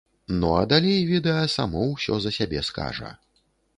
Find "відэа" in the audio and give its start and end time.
1.11-1.43